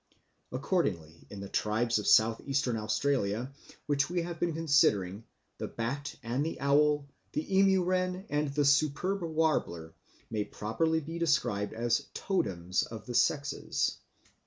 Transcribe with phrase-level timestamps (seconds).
[0.51, 3.53] Accordingly in the tribes of South Eastern Australia
[3.85, 5.25] which we have been considering
[5.59, 9.93] the bat and the owl, the emu wren and the superb warbler,
[10.31, 13.99] may properly be described as totems of the sexes.